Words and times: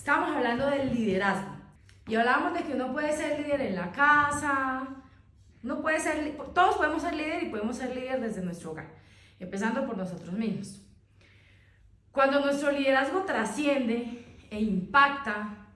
Estábamos 0.00 0.34
hablando 0.34 0.66
del 0.66 0.94
liderazgo 0.94 1.50
y 2.08 2.14
hablábamos 2.14 2.54
de 2.54 2.64
que 2.64 2.72
uno 2.72 2.90
puede 2.90 3.14
ser 3.14 3.38
líder 3.38 3.60
en 3.60 3.76
la 3.76 3.92
casa, 3.92 4.88
uno 5.62 5.82
puede 5.82 6.00
ser, 6.00 6.38
todos 6.54 6.76
podemos 6.76 7.02
ser 7.02 7.14
líder 7.14 7.42
y 7.42 7.50
podemos 7.50 7.76
ser 7.76 7.94
líder 7.94 8.18
desde 8.18 8.40
nuestro 8.40 8.70
hogar, 8.70 8.94
empezando 9.38 9.84
por 9.84 9.98
nosotros 9.98 10.32
mismos. 10.32 10.80
Cuando 12.12 12.40
nuestro 12.40 12.72
liderazgo 12.72 13.24
trasciende 13.24 14.38
e 14.50 14.58
impacta 14.58 15.66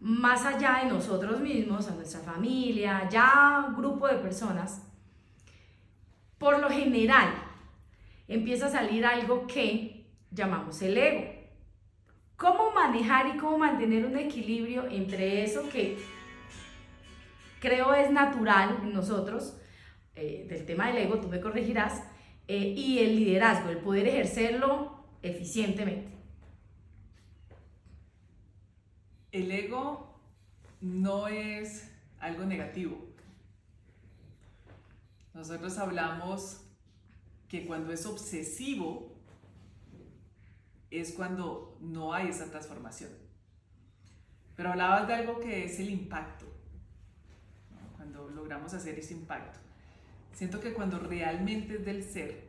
más 0.00 0.46
allá 0.46 0.84
de 0.84 0.90
nosotros 0.90 1.40
mismos, 1.40 1.88
a 1.88 1.96
nuestra 1.96 2.20
familia, 2.20 3.08
ya 3.10 3.64
un 3.66 3.74
grupo 3.74 4.06
de 4.06 4.18
personas, 4.18 4.86
por 6.38 6.60
lo 6.60 6.70
general 6.70 7.34
empieza 8.28 8.66
a 8.66 8.70
salir 8.70 9.04
algo 9.04 9.48
que 9.48 10.06
llamamos 10.30 10.80
el 10.80 10.96
ego. 10.96 11.37
¿Cómo 12.38 12.70
manejar 12.70 13.34
y 13.34 13.36
cómo 13.36 13.58
mantener 13.58 14.06
un 14.06 14.16
equilibrio 14.16 14.86
entre 14.86 15.42
eso 15.42 15.68
que 15.68 15.98
creo 17.58 17.92
es 17.92 18.12
natural 18.12 18.78
en 18.84 18.92
nosotros, 18.92 19.56
eh, 20.14 20.46
del 20.48 20.64
tema 20.64 20.86
del 20.86 20.98
ego, 20.98 21.20
tú 21.20 21.26
me 21.26 21.40
corregirás, 21.40 22.00
eh, 22.46 22.74
y 22.76 23.00
el 23.00 23.16
liderazgo, 23.16 23.70
el 23.70 23.78
poder 23.78 24.06
ejercerlo 24.06 25.04
eficientemente? 25.20 26.12
El 29.32 29.50
ego 29.50 30.20
no 30.80 31.26
es 31.26 31.90
algo 32.20 32.44
negativo. 32.44 33.04
Nosotros 35.34 35.76
hablamos 35.76 36.60
que 37.48 37.66
cuando 37.66 37.92
es 37.92 38.06
obsesivo 38.06 39.17
es 40.90 41.12
cuando 41.12 41.76
no 41.80 42.14
hay 42.14 42.28
esa 42.28 42.50
transformación. 42.50 43.10
Pero 44.56 44.70
hablabas 44.70 45.06
de 45.06 45.14
algo 45.14 45.38
que 45.38 45.64
es 45.64 45.78
el 45.78 45.90
impacto, 45.90 46.46
cuando 47.96 48.28
logramos 48.28 48.74
hacer 48.74 48.98
ese 48.98 49.14
impacto. 49.14 49.60
Siento 50.32 50.60
que 50.60 50.72
cuando 50.72 50.98
realmente 50.98 51.76
es 51.76 51.84
del 51.84 52.02
ser, 52.02 52.48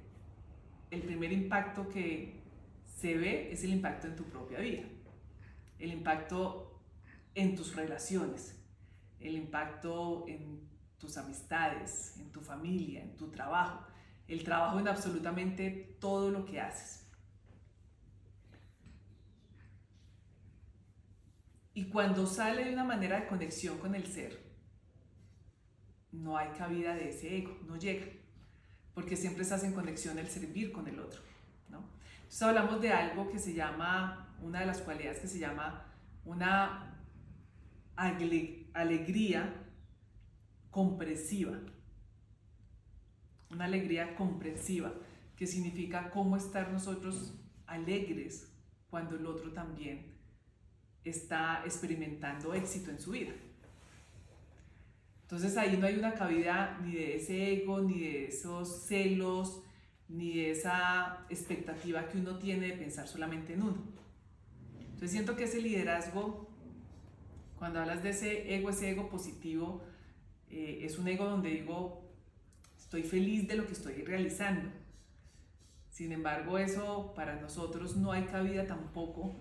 el 0.91 1.02
primer 1.02 1.31
impacto 1.31 1.88
que 1.89 2.41
se 2.86 3.16
ve 3.16 3.52
es 3.52 3.64
el 3.64 3.72
impacto 3.72 4.08
en 4.08 4.16
tu 4.16 4.23
propia 4.23 4.59
vida, 4.59 4.83
el 5.77 5.94
impacto 5.94 6.81
en 7.36 7.55
tus 7.55 7.75
relaciones, 7.75 8.59
el 9.19 9.36
impacto 9.36 10.25
en 10.27 10.67
tus 10.97 11.17
amistades, 11.17 12.17
en 12.17 12.31
tu 12.31 12.42
familia, 12.42 13.02
en 13.02 13.16
tu 13.16 13.30
trabajo, 13.30 13.86
el 14.27 14.44
trabajo 14.44 14.80
en 14.80 14.88
absolutamente 14.88 15.97
todo 15.99 16.30
lo 16.30 16.45
que 16.45 16.59
haces. 16.59 16.98
Y 21.80 21.85
cuando 21.85 22.27
sale 22.27 22.66
de 22.66 22.73
una 22.73 22.83
manera 22.83 23.22
de 23.22 23.27
conexión 23.27 23.77
con 23.77 23.95
el 23.95 24.05
ser, 24.05 24.38
no 26.11 26.38
hay 26.38 26.49
cabida 26.49 26.94
de 26.94 27.11
ese 27.11 27.38
ego, 27.38 27.58
no 27.66 27.77
llega, 27.77 28.05
porque 28.94 29.16
siempre 29.16 29.44
estás 29.44 29.63
en 29.63 29.71
conexión 29.71 30.19
el 30.19 30.27
servir 30.27 30.73
con 30.73 30.89
el 30.89 30.99
otro. 30.99 31.21
¿no? 31.69 31.89
Entonces 32.17 32.41
hablamos 32.41 32.81
de 32.81 32.91
algo 32.91 33.31
que 33.31 33.39
se 33.39 33.53
llama, 33.53 34.36
una 34.41 34.59
de 34.59 34.66
las 34.66 34.81
cualidades 34.81 35.21
que 35.21 35.30
se 35.30 35.39
llama 35.39 35.86
una 36.25 37.02
alegría 37.95 39.53
comprensiva. 40.71 41.59
Una 43.52 43.64
alegría 43.64 44.17
comprensiva, 44.17 44.91
que 45.38 45.47
significa 45.47 46.11
cómo 46.11 46.36
estar 46.36 46.73
nosotros 46.73 47.36
alegres 47.67 48.52
cuando 48.89 49.16
el 49.16 49.25
otro 49.25 49.53
también 49.53 50.08
está 51.03 51.64
experimentando 51.66 52.53
éxito 52.53 52.92
en 52.92 53.00
su 53.00 53.11
vida. 53.11 53.33
Entonces 55.23 55.58
ahí 55.58 55.78
no 55.78 55.86
hay 55.86 55.95
una 55.95 56.14
cabida 56.14 56.80
ni 56.83 56.94
de 56.94 57.16
ese 57.17 57.53
ego, 57.53 57.81
ni 57.81 58.00
de 58.00 58.25
esos 58.28 58.86
celos, 58.86 59.61
ni 60.08 60.37
de 60.37 60.52
esa 60.52 61.26
expectativa 61.30 62.08
que 62.08 62.17
uno 62.17 62.39
tiene 62.39 62.67
de 62.67 62.73
pensar 62.73 63.08
solamente 63.08 63.54
en 63.54 63.61
uno. 63.61 63.77
Entonces 64.80 65.11
siento 65.11 65.36
que 65.36 65.43
ese 65.43 65.61
liderazgo, 65.61 66.49
cuando 67.60 67.80
hablas 67.80 68.02
de 68.02 68.10
ese 68.10 68.55
ego, 68.55 68.71
ese 68.71 68.89
ego 68.89 69.08
positivo, 69.08 69.83
eh, 70.49 70.80
es 70.81 70.98
un 70.98 71.08
ego 71.08 71.26
donde 71.26 71.52
digo, 71.52 72.10
estoy 72.77 73.04
feliz 73.04 73.48
de 73.48 73.55
lo 73.55 73.67
que 73.67 73.73
estoy 73.73 74.02
realizando. 74.02 74.67
Sin 75.92 76.11
embargo, 76.11 76.58
eso 76.58 77.14
para 77.16 77.39
nosotros 77.39 77.95
no 77.95 78.11
hay 78.11 78.23
cabida 78.23 78.66
tampoco 78.66 79.36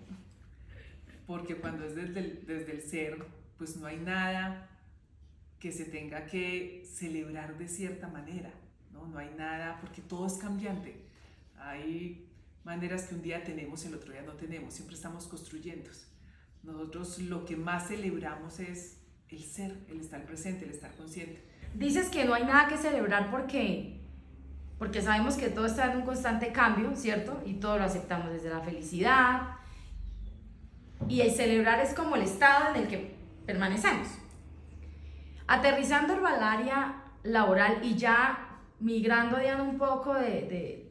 porque 1.29 1.57
cuando 1.57 1.85
es 1.85 1.93
desde 1.93 2.21
el, 2.21 2.43
desde 2.47 2.71
el 2.71 2.81
ser, 2.81 3.23
pues 3.59 3.77
no 3.77 3.85
hay 3.85 3.97
nada 3.97 4.67
que 5.59 5.71
se 5.71 5.85
tenga 5.85 6.25
que 6.25 6.83
celebrar 6.91 7.55
de 7.55 7.67
cierta 7.67 8.07
manera, 8.07 8.49
¿no? 8.91 9.05
No 9.05 9.19
hay 9.19 9.29
nada, 9.37 9.77
porque 9.79 10.01
todo 10.01 10.25
es 10.25 10.33
cambiante. 10.33 11.05
Hay 11.59 12.27
maneras 12.63 13.03
que 13.03 13.13
un 13.13 13.21
día 13.21 13.43
tenemos, 13.43 13.85
el 13.85 13.93
otro 13.93 14.11
día 14.11 14.23
no 14.23 14.33
tenemos, 14.33 14.73
siempre 14.73 14.95
estamos 14.95 15.27
construyendo. 15.27 15.91
Nosotros 16.63 17.19
lo 17.19 17.45
que 17.45 17.55
más 17.55 17.89
celebramos 17.89 18.59
es 18.59 18.97
el 19.27 19.43
ser, 19.43 19.77
el 19.87 19.99
estar 19.99 20.25
presente, 20.25 20.65
el 20.65 20.71
estar 20.71 20.95
consciente. 20.95 21.43
Dices 21.75 22.09
que 22.09 22.25
no 22.25 22.33
hay 22.33 22.43
nada 22.43 22.67
que 22.67 22.77
celebrar 22.77 23.29
porque, 23.29 23.99
porque 24.79 25.03
sabemos 25.03 25.35
que 25.35 25.49
todo 25.49 25.67
está 25.67 25.91
en 25.91 25.99
un 25.99 26.05
constante 26.05 26.51
cambio, 26.51 26.95
¿cierto? 26.95 27.39
Y 27.45 27.59
todo 27.59 27.77
lo 27.77 27.83
aceptamos 27.83 28.31
desde 28.31 28.49
la 28.49 28.61
felicidad, 28.61 29.58
y 31.07 31.21
el 31.21 31.31
celebrar 31.31 31.79
es 31.79 31.93
como 31.93 32.15
el 32.15 32.23
estado 32.23 32.73
en 32.73 32.81
el 32.81 32.87
que 32.87 33.15
permanecemos. 33.45 34.07
Aterrizando 35.47 36.13
al 36.25 36.43
área 36.43 37.03
laboral 37.23 37.79
y 37.83 37.95
ya 37.95 38.49
migrando 38.79 39.41
ya 39.41 39.61
un 39.61 39.77
poco 39.77 40.13
de, 40.13 40.85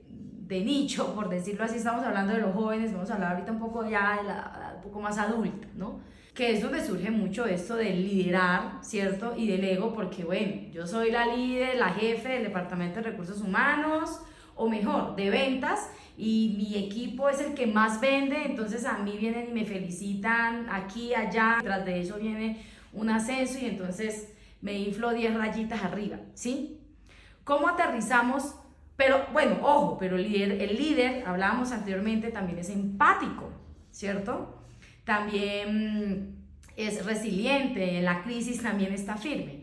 de, 0.46 0.60
nicho, 0.60 1.14
por 1.14 1.28
decirlo 1.28 1.64
así, 1.64 1.76
estamos 1.76 2.04
hablando 2.04 2.32
de 2.32 2.40
los 2.40 2.54
jóvenes, 2.54 2.92
vamos 2.92 3.10
a 3.10 3.14
hablar 3.14 3.32
ahorita 3.32 3.52
un 3.52 3.58
poco 3.58 3.88
ya 3.88 4.16
de 4.16 4.24
la, 4.24 4.72
un 4.76 4.82
poco 4.82 5.00
más 5.00 5.18
adulta, 5.18 5.68
¿no? 5.76 6.00
Que 6.34 6.52
es 6.52 6.62
donde 6.62 6.84
surge 6.84 7.10
mucho 7.10 7.46
esto 7.46 7.76
del 7.76 8.02
liderar, 8.02 8.78
¿cierto? 8.80 9.34
Y 9.36 9.46
del 9.48 9.64
ego, 9.64 9.94
porque 9.94 10.24
bueno, 10.24 10.70
yo 10.72 10.86
soy 10.86 11.10
la 11.10 11.26
líder, 11.26 11.76
la 11.76 11.90
jefe 11.90 12.28
del 12.28 12.44
Departamento 12.44 13.00
de 13.00 13.10
Recursos 13.10 13.40
Humanos, 13.40 14.20
o 14.58 14.68
mejor, 14.68 15.16
de 15.16 15.30
ventas, 15.30 15.88
y 16.16 16.56
mi 16.58 16.76
equipo 16.76 17.28
es 17.28 17.40
el 17.40 17.54
que 17.54 17.68
más 17.68 18.00
vende, 18.00 18.44
entonces 18.44 18.84
a 18.84 18.98
mí 18.98 19.16
vienen 19.16 19.50
y 19.50 19.52
me 19.52 19.64
felicitan 19.64 20.66
aquí, 20.68 21.14
allá, 21.14 21.58
tras 21.62 21.84
de 21.86 22.00
eso 22.00 22.18
viene 22.18 22.60
un 22.92 23.08
ascenso 23.08 23.58
y 23.60 23.66
entonces 23.66 24.34
me 24.60 24.76
inflo 24.76 25.12
10 25.12 25.34
rayitas 25.34 25.84
arriba, 25.84 26.18
¿sí? 26.34 26.80
¿Cómo 27.44 27.68
aterrizamos? 27.68 28.56
Pero 28.96 29.26
bueno, 29.32 29.58
ojo, 29.62 29.96
pero 29.96 30.16
el 30.16 30.30
líder, 30.30 30.60
el 30.60 30.76
líder, 30.76 31.22
hablábamos 31.24 31.70
anteriormente, 31.70 32.32
también 32.32 32.58
es 32.58 32.68
empático, 32.68 33.52
¿cierto? 33.92 34.60
También 35.04 36.34
es 36.76 37.06
resiliente, 37.06 37.98
en 37.98 38.04
la 38.04 38.24
crisis 38.24 38.60
también 38.60 38.92
está 38.92 39.16
firme. 39.16 39.57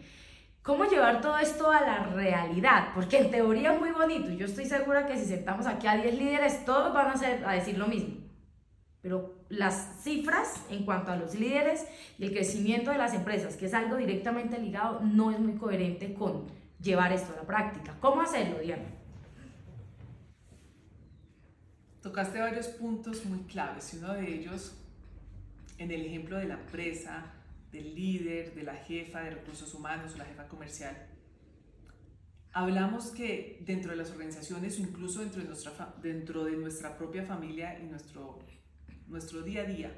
¿Cómo 0.65 0.85
llevar 0.85 1.21
todo 1.21 1.37
esto 1.37 1.69
a 1.69 1.79
la 1.79 2.07
realidad? 2.07 2.87
Porque 2.95 3.19
en 3.19 3.29
teoría 3.29 3.73
es 3.73 3.79
muy 3.79 3.91
bonito. 3.91 4.31
Yo 4.31 4.47
estoy 4.47 4.65
segura 4.65 5.05
que 5.05 5.15
si 5.15 5.25
sentamos 5.25 5.67
aquí 5.67 5.85
a 5.85 5.95
10 5.95 6.17
líderes, 6.17 6.65
todos 6.65 6.91
van 6.91 7.13
a, 7.45 7.51
decir 7.53 7.77
lo 7.77 7.85
mismo. 7.85 8.15
Pero 8.99 9.45
las 9.49 10.01
cifras 10.01 10.65
en 10.71 10.83
cuanto 10.83 11.11
a 11.11 11.17
los 11.17 11.35
líderes 11.35 11.85
y 12.17 12.25
el 12.25 12.31
crecimiento 12.31 12.89
de 12.89 12.97
las 12.97 13.13
empresas, 13.13 13.57
que 13.57 13.67
es 13.67 13.75
algo 13.75 13.95
directamente 13.97 14.57
ligado, 14.57 15.01
no 15.01 15.29
es 15.29 15.37
muy 15.37 15.53
coherente 15.53 16.15
con 16.15 16.47
llevar 16.81 17.13
esto 17.13 17.33
a 17.33 17.35
la 17.35 17.43
práctica. 17.43 17.95
¿Cómo 17.99 18.21
hacerlo, 18.21 18.57
Diana? 18.57 18.89
Tocaste 22.01 22.39
varios 22.39 22.69
puntos 22.69 23.23
muy 23.25 23.41
claves 23.41 23.93
y 23.93 23.97
uno 23.97 24.13
de 24.13 24.33
ellos, 24.33 24.75
en 25.77 25.91
el 25.91 26.07
ejemplo 26.07 26.39
de 26.39 26.45
la 26.45 26.55
empresa, 26.55 27.23
del 27.75 27.93
líder, 27.93 28.55
de 28.55 28.63
la 28.63 28.75
jefa 28.75 29.19
de 29.19 29.31
recursos 29.31 29.73
humanos 29.73 30.13
o 30.15 30.17
la 30.17 30.25
jefa 30.25 30.47
comercial. 30.47 30.95
Hablamos 32.53 33.07
que 33.07 33.61
dentro 33.65 33.91
de 33.91 33.97
las 33.97 34.11
organizaciones 34.11 34.79
o 34.79 34.81
incluso 34.81 35.19
dentro 35.19 35.41
de 35.41 35.49
nuestra, 35.49 35.93
dentro 36.01 36.45
de 36.45 36.55
nuestra 36.55 36.97
propia 36.97 37.25
familia 37.25 37.77
y 37.79 37.83
nuestro, 37.83 38.39
nuestro 39.07 39.41
día 39.41 39.63
a 39.63 39.65
día, 39.65 39.91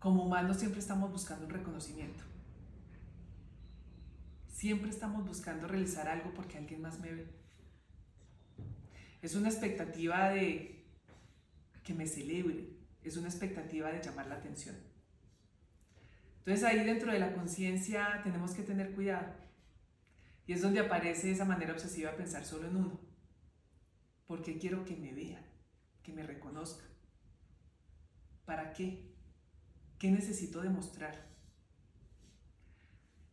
como 0.00 0.24
humanos 0.24 0.56
siempre 0.56 0.80
estamos 0.80 1.12
buscando 1.12 1.46
un 1.46 1.52
reconocimiento. 1.52 2.24
Siempre 4.48 4.90
estamos 4.90 5.24
buscando 5.24 5.68
realizar 5.68 6.08
algo 6.08 6.34
porque 6.34 6.58
alguien 6.58 6.82
más 6.82 6.98
me 6.98 7.12
ve. 7.12 7.26
Es 9.20 9.36
una 9.36 9.48
expectativa 9.48 10.30
de 10.30 10.84
que 11.84 11.94
me 11.94 12.08
celebre, 12.08 12.70
es 13.04 13.16
una 13.16 13.28
expectativa 13.28 13.92
de 13.92 14.02
llamar 14.02 14.26
la 14.26 14.34
atención. 14.34 14.91
Entonces 16.44 16.64
ahí 16.64 16.84
dentro 16.84 17.12
de 17.12 17.20
la 17.20 17.34
conciencia 17.34 18.20
tenemos 18.24 18.50
que 18.50 18.64
tener 18.64 18.92
cuidado. 18.92 19.32
Y 20.44 20.52
es 20.52 20.60
donde 20.60 20.80
aparece 20.80 21.30
esa 21.30 21.44
manera 21.44 21.72
obsesiva 21.72 22.10
de 22.10 22.16
pensar 22.16 22.44
solo 22.44 22.66
en 22.66 22.76
uno. 22.76 23.00
Porque 24.26 24.58
quiero 24.58 24.84
que 24.84 24.96
me 24.96 25.12
vean, 25.12 25.44
que 26.02 26.12
me 26.12 26.24
reconozcan. 26.24 26.88
¿Para 28.44 28.72
qué? 28.72 29.14
¿Qué 30.00 30.10
necesito 30.10 30.62
demostrar? 30.62 31.28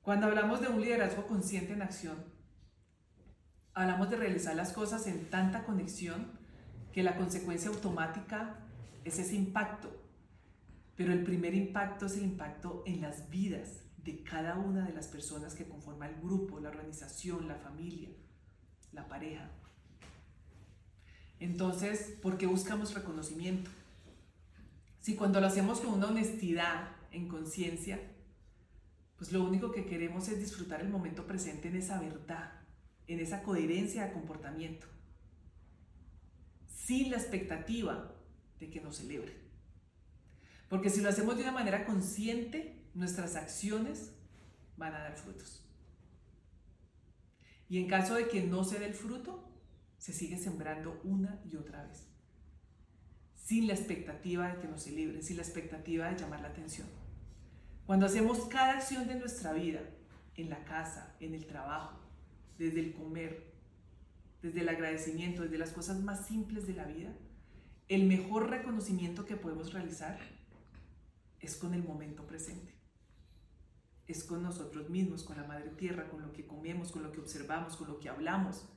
Cuando 0.04 0.28
hablamos 0.28 0.62
de 0.62 0.68
un 0.68 0.80
liderazgo 0.80 1.26
consciente 1.26 1.74
en 1.74 1.82
acción, 1.82 2.24
hablamos 3.74 4.12
de 4.12 4.18
realizar 4.18 4.56
las 4.56 4.72
cosas 4.72 5.08
en 5.08 5.32
tanta 5.32 5.64
conexión 5.64 6.32
que 6.92 7.02
la 7.02 7.16
consecuencia 7.16 7.72
automática 7.72 8.58
es 9.04 9.18
ese 9.18 9.36
impacto. 9.36 9.99
Pero 11.00 11.14
el 11.14 11.24
primer 11.24 11.54
impacto 11.54 12.08
es 12.08 12.18
el 12.18 12.24
impacto 12.24 12.84
en 12.86 13.00
las 13.00 13.30
vidas 13.30 13.86
de 14.04 14.22
cada 14.22 14.58
una 14.58 14.86
de 14.86 14.92
las 14.92 15.08
personas 15.08 15.56
que 15.56 15.64
conforman 15.64 16.14
el 16.14 16.20
grupo, 16.20 16.60
la 16.60 16.68
organización, 16.68 17.48
la 17.48 17.56
familia, 17.56 18.10
la 18.92 19.08
pareja. 19.08 19.50
Entonces, 21.40 22.18
¿por 22.22 22.38
qué 22.38 22.48
buscamos 22.48 22.94
reconocimiento? 22.94 23.72
Si 25.00 25.16
cuando 25.16 25.40
lo 25.40 25.48
hacemos 25.48 25.80
con 25.80 25.94
una 25.94 26.08
honestidad, 26.08 26.90
en 27.12 27.30
conciencia, 27.30 27.98
pues 29.16 29.32
lo 29.32 29.42
único 29.42 29.72
que 29.72 29.86
queremos 29.86 30.28
es 30.28 30.38
disfrutar 30.38 30.82
el 30.82 30.90
momento 30.90 31.26
presente 31.26 31.70
en 31.70 31.78
esa 31.78 31.98
verdad, 32.02 32.52
en 33.08 33.22
esa 33.22 33.42
coherencia 33.44 34.06
de 34.06 34.12
comportamiento, 34.12 34.88
sin 36.68 37.10
la 37.10 37.16
expectativa 37.16 38.14
de 38.60 38.70
que 38.70 38.82
nos 38.82 38.98
celebren. 38.98 39.49
Porque 40.70 40.90
si 40.90 41.02
lo 41.02 41.10
hacemos 41.10 41.36
de 41.36 41.44
una 41.44 41.52
manera 41.52 41.86
consciente, 41.86 42.80
nuestras 42.94 43.36
acciones 43.36 44.12
van 44.78 44.94
a 44.94 45.00
dar 45.00 45.18
frutos. 45.18 45.66
Y 47.68 47.80
en 47.80 47.88
caso 47.88 48.16
de 48.16 48.28
que 48.28 48.44
no 48.44 48.64
se 48.64 48.80
dé 48.80 48.86
el 48.86 48.94
fruto, 48.94 49.48
se 49.98 50.14
sigue 50.14 50.38
sembrando 50.38 51.00
una 51.04 51.42
y 51.52 51.56
otra 51.58 51.84
vez, 51.86 52.08
sin 53.36 53.68
la 53.68 53.74
expectativa 53.74 54.48
de 54.48 54.62
que 54.62 54.68
nos 54.68 54.84
celebren, 54.84 55.22
sin 55.22 55.38
la 55.38 55.44
expectativa 55.44 56.10
de 56.10 56.18
llamar 56.18 56.42
la 56.42 56.48
atención. 56.48 56.88
Cuando 57.86 58.06
hacemos 58.06 58.46
cada 58.46 58.78
acción 58.78 59.08
de 59.08 59.16
nuestra 59.16 59.54
vida, 59.54 59.82
en 60.36 60.50
la 60.50 60.64
casa, 60.64 61.16
en 61.20 61.34
el 61.34 61.46
trabajo, 61.46 62.00
desde 62.58 62.80
el 62.80 62.94
comer, 62.94 63.52
desde 64.42 64.62
el 64.62 64.70
agradecimiento, 64.70 65.44
desde 65.44 65.58
las 65.58 65.72
cosas 65.72 66.00
más 66.02 66.26
simples 66.28 66.66
de 66.66 66.74
la 66.74 66.86
vida, 66.86 67.12
el 67.88 68.06
mejor 68.06 68.50
reconocimiento 68.50 69.26
que 69.26 69.36
podemos 69.36 69.74
realizar 69.74 70.18
es 71.40 71.56
con 71.56 71.74
el 71.74 71.84
momento 71.84 72.26
presente. 72.26 72.76
Es 74.08 74.24
con 74.24 74.42
nosotros 74.42 74.90
mismos, 74.90 75.24
con 75.24 75.38
la 75.38 75.44
Madre 75.44 75.70
Tierra, 75.72 76.10
con 76.10 76.22
lo 76.22 76.34
que 76.34 76.48
comemos, 76.48 76.92
con 76.92 77.04
lo 77.04 77.12
que 77.12 77.20
observamos, 77.20 77.78
con 77.78 77.88
lo 77.88 78.00
que 78.00 78.10
hablamos, 78.10 78.68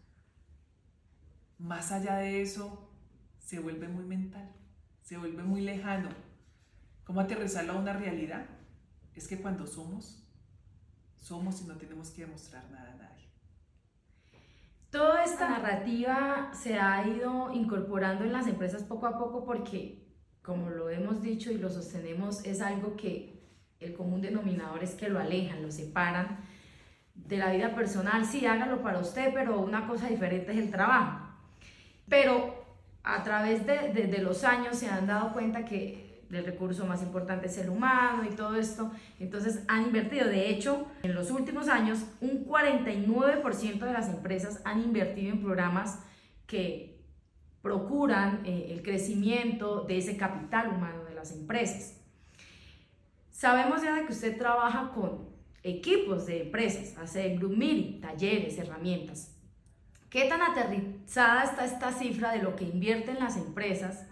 más 1.62 1.92
allá 1.92 2.16
de 2.16 2.42
eso, 2.42 2.90
se 3.38 3.60
vuelve 3.60 3.86
muy 3.86 4.04
mental, 4.04 4.52
se 5.00 5.16
vuelve 5.16 5.44
muy 5.44 5.60
lejano. 5.60 6.08
¿Cómo 7.04 7.20
aterrizarlo 7.20 7.74
a 7.74 7.78
una 7.78 7.92
realidad? 7.92 8.46
Es 9.14 9.28
que 9.28 9.40
cuando 9.40 9.66
somos, 9.66 10.26
somos 11.16 11.62
y 11.62 11.66
no 11.66 11.76
tenemos 11.76 12.10
que 12.10 12.22
demostrar 12.22 12.68
nada 12.70 12.92
a 12.92 12.96
nadie. 12.96 13.28
Toda 14.90 15.24
esta 15.24 15.48
narrativa 15.48 16.50
se 16.52 16.78
ha 16.78 17.06
ido 17.06 17.52
incorporando 17.52 18.24
en 18.24 18.32
las 18.32 18.48
empresas 18.48 18.82
poco 18.82 19.06
a 19.06 19.16
poco 19.16 19.44
porque, 19.44 20.01
como 20.42 20.70
lo 20.70 20.90
hemos 20.90 21.22
dicho 21.22 21.50
y 21.50 21.58
lo 21.58 21.70
sostenemos, 21.70 22.44
es 22.44 22.60
algo 22.60 22.96
que 22.96 23.40
el 23.80 23.94
común 23.94 24.20
denominador 24.20 24.82
es 24.82 24.94
que 24.94 25.08
lo 25.08 25.18
alejan, 25.18 25.62
lo 25.62 25.70
separan 25.70 26.38
de 27.14 27.36
la 27.36 27.52
vida 27.52 27.74
personal. 27.74 28.24
Sí, 28.24 28.46
hágalo 28.46 28.82
para 28.82 28.98
usted, 28.98 29.32
pero 29.34 29.60
una 29.60 29.86
cosa 29.86 30.08
diferente 30.08 30.52
es 30.52 30.58
el 30.58 30.70
trabajo. 30.70 31.28
Pero 32.08 32.62
a 33.04 33.22
través 33.22 33.66
de, 33.66 34.18
los 34.18 34.44
años 34.44 34.78
se 34.78 34.88
han 34.88 35.06
dado 35.06 35.32
cuenta 35.32 35.64
que 35.64 36.22
el 36.30 36.44
recurso 36.44 36.86
más 36.86 37.02
importante 37.02 37.46
es 37.46 37.58
el 37.58 37.68
humano 37.68 38.24
y 38.24 38.34
todo 38.34 38.56
esto. 38.56 38.90
Entonces 39.20 39.62
han 39.68 39.82
invertido. 39.82 40.28
De 40.28 40.48
hecho, 40.48 40.86
en 41.02 41.14
los 41.14 41.30
últimos 41.30 41.68
años, 41.68 42.04
un 42.20 42.46
49% 42.46 43.78
de 43.78 43.92
las 43.92 44.08
empresas 44.08 44.60
han 44.64 44.80
invertido 44.80 45.32
en 45.32 45.42
programas 45.42 46.00
que 46.46 46.91
procuran 47.62 48.42
eh, 48.44 48.68
el 48.70 48.82
crecimiento 48.82 49.82
de 49.82 49.98
ese 49.98 50.16
capital 50.16 50.68
humano 50.68 51.04
de 51.04 51.14
las 51.14 51.32
empresas. 51.32 51.98
Sabemos 53.30 53.82
ya 53.82 53.94
de 53.94 54.04
que 54.04 54.12
usted 54.12 54.36
trabaja 54.36 54.90
con 54.92 55.30
equipos 55.62 56.26
de 56.26 56.42
empresas, 56.42 56.96
hace 56.98 57.36
group 57.36 57.56
meeting, 57.56 58.00
talleres, 58.00 58.58
herramientas. 58.58 59.32
¿Qué 60.10 60.24
tan 60.26 60.42
aterrizada 60.42 61.44
está 61.44 61.64
esta 61.64 61.92
cifra 61.92 62.32
de 62.32 62.42
lo 62.42 62.54
que 62.56 62.64
invierten 62.64 63.18
las 63.18 63.36
empresas 63.36 64.06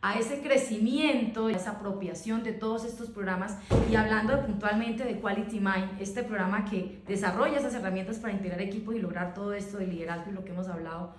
a 0.00 0.18
ese 0.18 0.40
crecimiento, 0.40 1.46
a 1.46 1.52
esa 1.52 1.72
apropiación 1.72 2.44
de 2.44 2.52
todos 2.52 2.84
estos 2.84 3.08
programas? 3.08 3.58
Y 3.90 3.96
hablando 3.96 4.44
puntualmente 4.46 5.04
de 5.04 5.18
Quality 5.18 5.58
Mind, 5.58 6.00
este 6.00 6.22
programa 6.22 6.64
que 6.64 7.02
desarrolla 7.08 7.58
esas 7.58 7.74
herramientas 7.74 8.18
para 8.18 8.34
integrar 8.34 8.60
equipos 8.60 8.94
y 8.94 9.00
lograr 9.00 9.34
todo 9.34 9.54
esto 9.54 9.78
de 9.78 9.86
liderazgo 9.86 10.30
y 10.30 10.34
lo 10.34 10.44
que 10.44 10.52
hemos 10.52 10.68
hablado. 10.68 11.14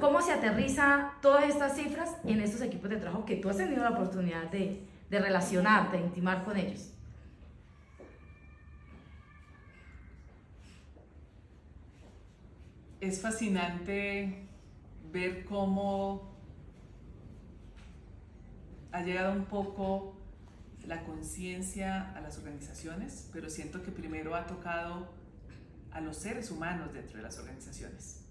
¿Cómo 0.00 0.20
se 0.20 0.32
aterriza 0.32 1.12
todas 1.20 1.44
estas 1.44 1.76
cifras 1.76 2.16
en 2.24 2.40
estos 2.40 2.60
equipos 2.62 2.90
de 2.90 2.96
trabajo 2.96 3.24
que 3.24 3.36
tú 3.36 3.50
has 3.50 3.56
tenido 3.56 3.82
la 3.82 3.90
oportunidad 3.90 4.50
de, 4.50 4.84
de 5.10 5.18
relacionarte, 5.18 5.98
de 5.98 6.04
intimar 6.04 6.44
con 6.44 6.56
ellos? 6.56 6.92
es 13.02 13.20
fascinante 13.20 14.46
ver 15.10 15.44
cómo 15.44 16.36
ha 18.92 19.02
llegado 19.02 19.32
un 19.32 19.44
poco 19.46 20.16
la 20.86 21.02
conciencia 21.02 22.12
a 22.12 22.20
las 22.20 22.38
organizaciones, 22.38 23.28
pero 23.32 23.50
siento 23.50 23.82
que 23.82 23.90
primero 23.90 24.36
ha 24.36 24.46
tocado 24.46 25.08
a 25.90 26.00
los 26.00 26.16
seres 26.16 26.52
humanos 26.52 26.92
dentro 26.92 27.16
de 27.16 27.24
las 27.24 27.38
organizaciones. 27.40 28.21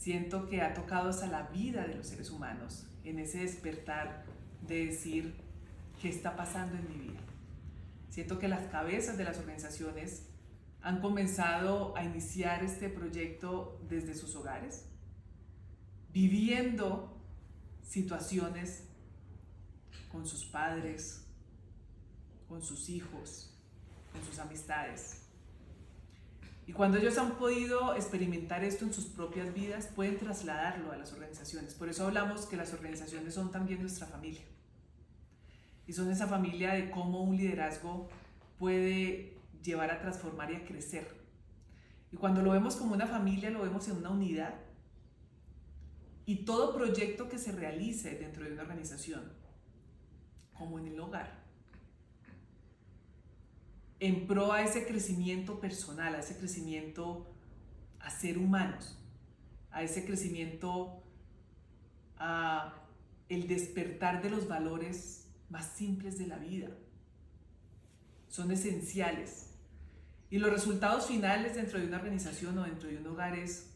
Siento 0.00 0.48
que 0.48 0.62
ha 0.62 0.72
tocado 0.72 1.10
hasta 1.10 1.26
la 1.26 1.42
vida 1.48 1.86
de 1.86 1.94
los 1.94 2.06
seres 2.06 2.30
humanos 2.30 2.86
en 3.04 3.18
ese 3.18 3.40
despertar 3.40 4.24
de 4.66 4.86
decir 4.86 5.34
qué 6.00 6.08
está 6.08 6.36
pasando 6.36 6.78
en 6.78 6.88
mi 6.88 7.08
vida. 7.08 7.20
Siento 8.08 8.38
que 8.38 8.48
las 8.48 8.66
cabezas 8.68 9.18
de 9.18 9.24
las 9.24 9.38
organizaciones 9.38 10.22
han 10.80 11.02
comenzado 11.02 11.94
a 11.98 12.02
iniciar 12.02 12.64
este 12.64 12.88
proyecto 12.88 13.78
desde 13.90 14.14
sus 14.14 14.34
hogares, 14.36 14.86
viviendo 16.14 17.14
situaciones 17.82 18.84
con 20.10 20.26
sus 20.26 20.46
padres, 20.46 21.26
con 22.48 22.62
sus 22.62 22.88
hijos, 22.88 23.54
con 24.12 24.24
sus 24.24 24.38
amistades. 24.38 25.19
Y 26.70 26.72
cuando 26.72 26.98
ellos 26.98 27.18
han 27.18 27.32
podido 27.32 27.96
experimentar 27.96 28.62
esto 28.62 28.84
en 28.84 28.94
sus 28.94 29.06
propias 29.06 29.52
vidas, 29.52 29.88
pueden 29.88 30.18
trasladarlo 30.18 30.92
a 30.92 30.96
las 30.96 31.12
organizaciones. 31.12 31.74
Por 31.74 31.88
eso 31.88 32.06
hablamos 32.06 32.46
que 32.46 32.56
las 32.56 32.72
organizaciones 32.72 33.34
son 33.34 33.50
también 33.50 33.80
nuestra 33.80 34.06
familia. 34.06 34.42
Y 35.88 35.92
son 35.92 36.12
esa 36.12 36.28
familia 36.28 36.74
de 36.74 36.92
cómo 36.92 37.24
un 37.24 37.36
liderazgo 37.36 38.08
puede 38.56 39.36
llevar 39.64 39.90
a 39.90 39.98
transformar 39.98 40.52
y 40.52 40.54
a 40.54 40.64
crecer. 40.64 41.08
Y 42.12 42.16
cuando 42.16 42.40
lo 42.40 42.52
vemos 42.52 42.76
como 42.76 42.94
una 42.94 43.08
familia, 43.08 43.50
lo 43.50 43.62
vemos 43.62 43.88
en 43.88 43.96
una 43.96 44.10
unidad. 44.10 44.54
Y 46.24 46.44
todo 46.44 46.72
proyecto 46.72 47.28
que 47.28 47.38
se 47.38 47.50
realice 47.50 48.16
dentro 48.16 48.44
de 48.44 48.52
una 48.52 48.62
organización, 48.62 49.32
como 50.52 50.78
en 50.78 50.86
el 50.86 51.00
hogar, 51.00 51.42
en 54.00 54.26
pro 54.26 54.52
a 54.52 54.62
ese 54.62 54.86
crecimiento 54.86 55.60
personal, 55.60 56.14
a 56.14 56.20
ese 56.20 56.36
crecimiento 56.36 57.26
a 58.00 58.10
ser 58.10 58.38
humanos, 58.38 58.98
a 59.70 59.82
ese 59.82 60.04
crecimiento 60.04 61.02
a 62.16 62.74
el 63.28 63.46
despertar 63.46 64.22
de 64.22 64.30
los 64.30 64.48
valores 64.48 65.28
más 65.50 65.66
simples 65.66 66.18
de 66.18 66.26
la 66.26 66.38
vida. 66.38 66.68
Son 68.28 68.50
esenciales 68.50 69.50
y 70.30 70.38
los 70.38 70.50
resultados 70.50 71.06
finales 71.06 71.54
dentro 71.54 71.78
de 71.78 71.86
una 71.86 71.98
organización 71.98 72.58
o 72.58 72.64
dentro 72.64 72.88
de 72.88 72.96
un 72.96 73.06
hogar 73.06 73.36
es 73.36 73.70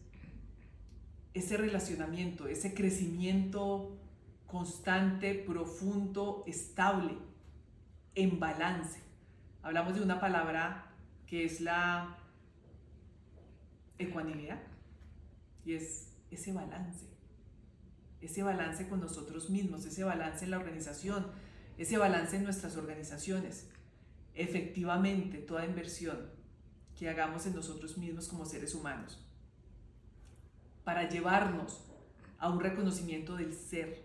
ese 1.34 1.56
relacionamiento, 1.56 2.46
ese 2.46 2.74
crecimiento 2.74 3.98
constante, 4.46 5.34
profundo, 5.34 6.44
estable, 6.46 7.18
en 8.14 8.38
balance. 8.38 9.03
Hablamos 9.64 9.94
de 9.94 10.02
una 10.02 10.20
palabra 10.20 10.92
que 11.26 11.46
es 11.46 11.62
la 11.62 12.18
ecuanimidad 13.96 14.60
y 15.64 15.72
es 15.72 16.12
ese 16.30 16.52
balance, 16.52 17.06
ese 18.20 18.42
balance 18.42 18.86
con 18.90 19.00
nosotros 19.00 19.48
mismos, 19.48 19.86
ese 19.86 20.04
balance 20.04 20.44
en 20.44 20.50
la 20.50 20.58
organización, 20.58 21.28
ese 21.78 21.96
balance 21.96 22.36
en 22.36 22.44
nuestras 22.44 22.76
organizaciones. 22.76 23.70
Efectivamente, 24.34 25.38
toda 25.38 25.64
inversión 25.64 26.30
que 26.94 27.08
hagamos 27.08 27.46
en 27.46 27.54
nosotros 27.54 27.96
mismos 27.96 28.28
como 28.28 28.44
seres 28.44 28.74
humanos, 28.74 29.26
para 30.84 31.08
llevarnos 31.08 31.86
a 32.38 32.50
un 32.50 32.60
reconocimiento 32.60 33.34
del 33.34 33.54
ser 33.54 34.02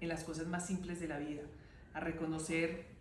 en 0.00 0.08
las 0.08 0.24
cosas 0.24 0.46
más 0.46 0.66
simples 0.66 0.98
de 0.98 1.08
la 1.08 1.18
vida, 1.18 1.42
a 1.92 2.00
reconocer 2.00 2.97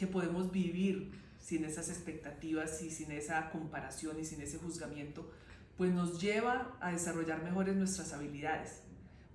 que 0.00 0.06
podemos 0.06 0.50
vivir 0.50 1.12
sin 1.38 1.62
esas 1.62 1.90
expectativas 1.90 2.80
y 2.80 2.90
sin 2.90 3.12
esa 3.12 3.50
comparación 3.50 4.18
y 4.18 4.24
sin 4.24 4.40
ese 4.40 4.56
juzgamiento, 4.56 5.30
pues 5.76 5.92
nos 5.92 6.22
lleva 6.22 6.74
a 6.80 6.90
desarrollar 6.90 7.42
mejores 7.42 7.76
nuestras 7.76 8.14
habilidades, 8.14 8.80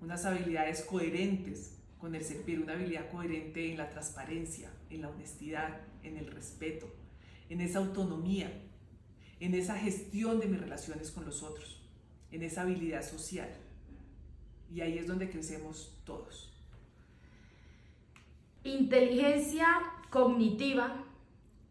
unas 0.01 0.25
habilidades 0.25 0.81
coherentes 0.81 1.77
con 1.99 2.15
el 2.15 2.23
servir, 2.23 2.59
una 2.59 2.73
habilidad 2.73 3.11
coherente 3.11 3.71
en 3.71 3.77
la 3.77 3.91
transparencia, 3.91 4.71
en 4.89 5.03
la 5.03 5.09
honestidad, 5.09 5.81
en 6.01 6.17
el 6.17 6.31
respeto, 6.31 6.91
en 7.49 7.61
esa 7.61 7.77
autonomía, 7.77 8.51
en 9.39 9.53
esa 9.53 9.77
gestión 9.77 10.39
de 10.39 10.47
mis 10.47 10.59
relaciones 10.59 11.11
con 11.11 11.25
los 11.25 11.43
otros, 11.43 11.87
en 12.31 12.41
esa 12.41 12.63
habilidad 12.63 13.07
social. 13.07 13.49
Y 14.73 14.81
ahí 14.81 14.97
es 14.97 15.05
donde 15.05 15.29
crecemos 15.29 16.01
todos. 16.05 16.51
Inteligencia 18.63 19.67
cognitiva, 20.09 21.03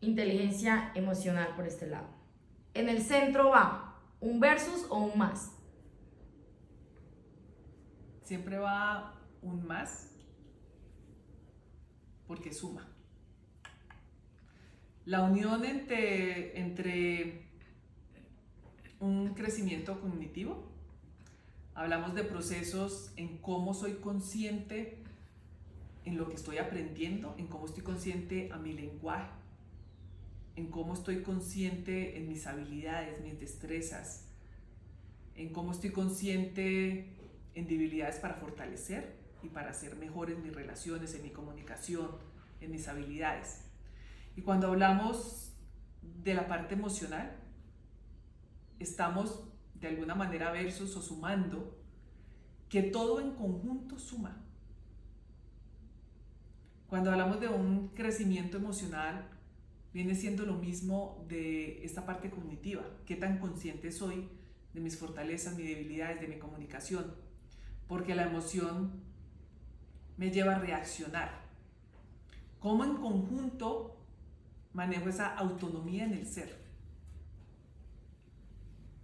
inteligencia 0.01 0.93
emocional 0.95 1.55
por 1.57 1.67
este 1.67 1.87
lado. 1.87 2.09
En 2.75 2.89
el 2.89 3.03
centro 3.03 3.51
va 3.51 4.01
un 4.21 4.41
versus 4.41 4.87
o 4.91 4.99
un 4.99 5.19
más. 5.19 5.53
Siempre 8.23 8.59
va 8.59 9.21
un 9.43 9.67
más 9.67 10.11
porque 12.27 12.53
suma. 12.53 12.89
La 15.05 15.23
unión 15.23 15.65
entre, 15.65 16.59
entre 16.59 17.47
un 19.01 19.35
crecimiento 19.35 20.01
cognitivo, 20.01 20.73
hablamos 21.75 22.15
de 22.15 22.25
procesos 22.25 23.13
en 23.17 23.39
cómo 23.39 23.75
soy 23.75 23.97
consciente 23.97 25.05
en 26.05 26.17
lo 26.19 26.29
que 26.29 26.35
estoy 26.35 26.59
aprendiendo, 26.59 27.35
en 27.39 27.47
cómo 27.47 27.67
estoy 27.67 27.83
consciente 27.83 28.51
a 28.53 28.59
mi 28.59 28.73
lenguaje, 28.73 29.31
en 30.57 30.71
cómo 30.71 30.95
estoy 30.95 31.23
consciente 31.23 32.19
en 32.19 32.29
mis 32.29 32.47
habilidades, 32.47 33.21
mis 33.23 33.39
destrezas, 33.41 34.29
en 35.35 35.53
cómo 35.53 35.73
estoy 35.73 35.91
consciente 35.91 37.17
en 37.55 37.67
debilidades 37.67 38.17
para 38.17 38.35
fortalecer 38.35 39.17
y 39.43 39.49
para 39.49 39.71
hacer 39.71 39.97
mejores 39.97 40.39
mis 40.39 40.55
relaciones, 40.55 41.15
en 41.15 41.23
mi 41.23 41.31
comunicación, 41.31 42.11
en 42.61 42.71
mis 42.71 42.87
habilidades. 42.89 43.63
Y 44.37 44.43
cuando 44.43 44.69
hablamos 44.69 45.53
de 46.23 46.35
la 46.35 46.47
parte 46.47 46.75
emocional, 46.75 47.37
estamos 48.79 49.45
de 49.75 49.89
alguna 49.89 50.15
manera 50.15 50.51
versus 50.53 50.97
o 50.97 51.03
sumando 51.03 51.79
que 52.69 52.83
todo 52.83 53.21
en 53.21 53.33
conjunto 53.33 53.99
suma. 53.99 54.44
Cuando 56.89 57.11
hablamos 57.11 57.41
de 57.41 57.49
un 57.49 57.89
crecimiento 57.89 58.57
emocional, 58.57 59.29
viene 59.93 60.15
siendo 60.15 60.45
lo 60.45 60.55
mismo 60.55 61.25
de 61.29 61.85
esta 61.85 62.05
parte 62.07 62.31
cognitiva, 62.31 62.83
qué 63.07 63.17
tan 63.17 63.39
consciente 63.39 63.91
soy 63.93 64.29
de 64.73 64.81
mis 64.81 64.99
fortalezas, 64.99 65.57
mis 65.57 65.67
debilidades, 65.67 66.21
de 66.21 66.29
mi 66.29 66.39
comunicación, 66.39 67.15
porque 67.87 68.15
la 68.15 68.25
emoción 68.25 69.03
me 70.17 70.31
lleva 70.31 70.57
a 70.57 70.59
reaccionar. 70.59 71.43
¿Cómo 72.59 72.85
en 72.85 72.97
conjunto 72.97 73.95
manejo 74.75 75.09
esa 75.09 75.35
autonomía 75.35 76.05
en 76.05 76.13
el 76.13 76.27
ser. 76.27 76.59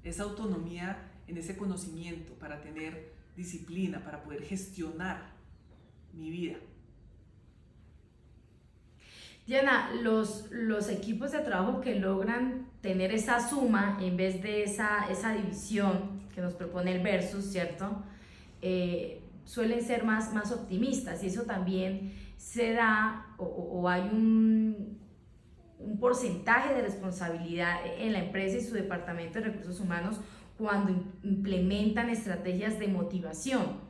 Esa 0.02 0.24
autonomía 0.24 1.12
en 1.26 1.38
ese 1.38 1.56
conocimiento 1.56 2.34
para 2.34 2.60
tener 2.60 3.14
disciplina, 3.36 4.04
para 4.04 4.22
poder 4.22 4.42
gestionar 4.42 5.32
mi 6.12 6.30
vida. 6.30 6.58
Diana, 9.50 9.90
los, 10.00 10.46
los 10.52 10.88
equipos 10.88 11.32
de 11.32 11.40
trabajo 11.40 11.80
que 11.80 11.96
logran 11.96 12.68
tener 12.82 13.12
esa 13.12 13.48
suma 13.48 13.98
en 14.00 14.16
vez 14.16 14.40
de 14.44 14.62
esa, 14.62 15.10
esa 15.10 15.34
división 15.34 16.20
que 16.32 16.40
nos 16.40 16.54
propone 16.54 16.94
el 16.94 17.02
versus, 17.02 17.46
¿cierto? 17.46 18.00
Eh, 18.62 19.24
suelen 19.44 19.82
ser 19.82 20.04
más, 20.04 20.32
más 20.32 20.52
optimistas 20.52 21.24
y 21.24 21.26
eso 21.26 21.42
también 21.42 22.12
se 22.36 22.74
da 22.74 23.34
o 23.38 23.88
hay 23.88 24.02
un, 24.02 25.00
un 25.80 25.98
porcentaje 25.98 26.72
de 26.72 26.82
responsabilidad 26.82 27.80
en 27.98 28.12
la 28.12 28.20
empresa 28.20 28.56
y 28.56 28.60
su 28.60 28.74
departamento 28.74 29.40
de 29.40 29.46
recursos 29.46 29.80
humanos 29.80 30.20
cuando 30.58 30.92
implementan 31.24 32.08
estrategias 32.08 32.78
de 32.78 32.86
motivación. 32.86 33.89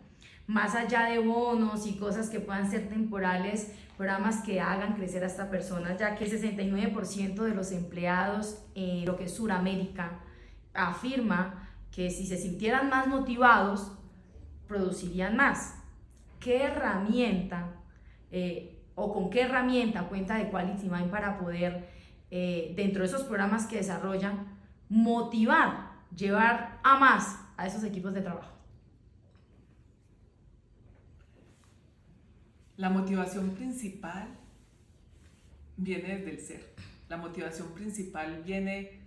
Más 0.50 0.74
allá 0.74 1.04
de 1.04 1.20
bonos 1.20 1.86
y 1.86 1.94
cosas 1.94 2.28
que 2.28 2.40
puedan 2.40 2.68
ser 2.68 2.88
temporales, 2.88 3.72
programas 3.96 4.42
que 4.42 4.60
hagan 4.60 4.94
crecer 4.94 5.22
a 5.22 5.28
esta 5.28 5.48
persona, 5.48 5.96
ya 5.96 6.16
que 6.16 6.24
el 6.24 6.32
69% 6.32 7.34
de 7.36 7.54
los 7.54 7.70
empleados 7.70 8.60
en 8.74 9.06
lo 9.06 9.16
que 9.16 9.26
es 9.26 9.34
Suramérica 9.36 10.18
afirma 10.74 11.68
que 11.92 12.10
si 12.10 12.26
se 12.26 12.36
sintieran 12.36 12.88
más 12.88 13.06
motivados, 13.06 13.92
producirían 14.66 15.36
más. 15.36 15.76
¿Qué 16.40 16.64
herramienta 16.64 17.68
eh, 18.32 18.82
o 18.96 19.12
con 19.14 19.30
qué 19.30 19.42
herramienta 19.42 20.08
cuenta 20.08 20.34
de 20.34 20.50
Quality 20.50 20.88
Mind 20.88 21.12
para 21.12 21.38
poder, 21.38 21.88
eh, 22.32 22.72
dentro 22.74 23.02
de 23.02 23.06
esos 23.06 23.22
programas 23.22 23.66
que 23.66 23.76
desarrollan, 23.76 24.48
motivar, 24.88 25.92
llevar 26.12 26.80
a 26.82 26.98
más 26.98 27.38
a 27.56 27.68
esos 27.68 27.84
equipos 27.84 28.14
de 28.14 28.22
trabajo. 28.22 28.59
La 32.80 32.88
motivación 32.88 33.50
principal 33.50 34.26
viene 35.76 36.16
desde 36.16 36.30
el 36.30 36.40
ser. 36.40 36.74
La 37.10 37.18
motivación 37.18 37.74
principal 37.74 38.42
viene 38.42 39.02